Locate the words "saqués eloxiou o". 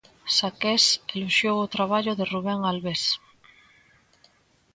0.37-1.71